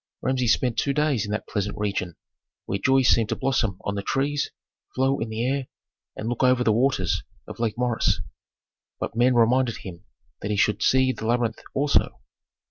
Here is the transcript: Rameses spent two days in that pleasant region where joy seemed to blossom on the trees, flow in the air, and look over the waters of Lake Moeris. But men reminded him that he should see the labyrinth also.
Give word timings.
Rameses 0.23 0.53
spent 0.55 0.79
two 0.79 0.93
days 0.93 1.25
in 1.25 1.31
that 1.31 1.47
pleasant 1.47 1.77
region 1.77 2.15
where 2.65 2.79
joy 2.79 3.03
seemed 3.03 3.29
to 3.29 3.35
blossom 3.35 3.77
on 3.81 3.93
the 3.93 4.01
trees, 4.01 4.49
flow 4.95 5.19
in 5.19 5.29
the 5.29 5.45
air, 5.45 5.67
and 6.15 6.27
look 6.27 6.41
over 6.41 6.63
the 6.63 6.73
waters 6.73 7.21
of 7.47 7.59
Lake 7.59 7.77
Moeris. 7.77 8.19
But 8.99 9.15
men 9.15 9.35
reminded 9.35 9.77
him 9.77 10.03
that 10.41 10.49
he 10.49 10.57
should 10.57 10.81
see 10.81 11.11
the 11.11 11.27
labyrinth 11.27 11.61
also. 11.75 12.19